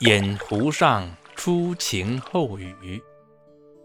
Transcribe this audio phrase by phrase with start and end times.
[0.00, 3.02] 饮湖上初晴后雨，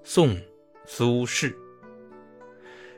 [0.01, 0.29] 宋·
[0.85, 1.53] 苏轼。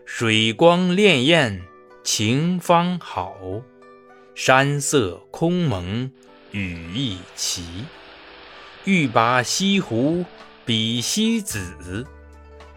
[0.05, 1.59] 水光潋滟
[2.04, 3.36] 晴方好，
[4.36, 6.11] 山色空蒙
[6.52, 7.86] 雨亦奇。
[8.86, 10.23] 欲把西湖
[10.63, 12.05] 比西子，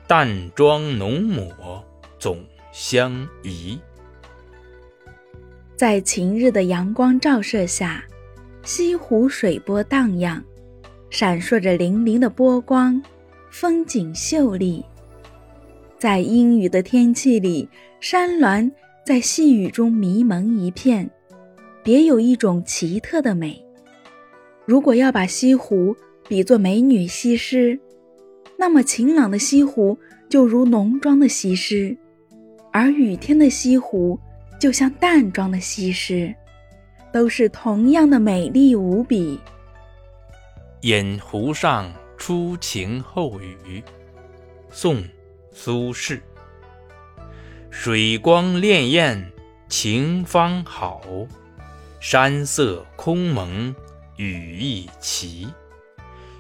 [0.09, 1.85] 淡妆浓抹
[2.19, 3.79] 总相宜。
[5.77, 8.03] 在晴日的阳光照射下。
[8.63, 10.43] 西湖水波荡漾，
[11.09, 13.03] 闪烁着粼粼的波光，
[13.51, 14.85] 风景秀丽。
[15.99, 17.69] 在阴雨的天气里，
[18.01, 18.71] 山峦
[19.05, 21.11] 在细雨中迷蒙一片，
[21.83, 23.65] 别有一种奇特的美。
[24.67, 25.97] 如果要把西湖
[26.29, 27.79] 比作美女西施，
[28.59, 29.99] 那么晴朗的西湖
[30.29, 31.97] 就如浓妆的西施，
[32.71, 34.19] 而雨天的西湖
[34.61, 36.33] 就像淡妆的西施。
[37.13, 39.41] 都是同样的美丽无比。
[40.83, 43.83] 饮湖上初晴后雨，
[44.71, 44.97] 宋·
[45.53, 46.21] 苏轼。
[47.71, 49.25] 水光潋滟
[49.69, 51.03] 晴方好，
[52.01, 53.75] 山色空蒙
[54.17, 55.49] 雨亦奇。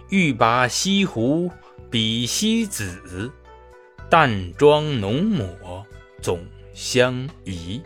[0.08, 1.50] 欲把西湖
[1.88, 3.30] 比西子，
[4.08, 5.86] 淡妆浓抹
[6.20, 6.40] 总
[6.74, 7.80] 相宜。